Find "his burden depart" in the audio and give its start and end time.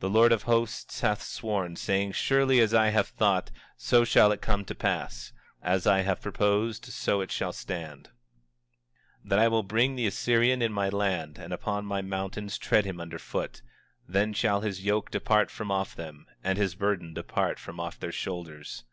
16.58-17.58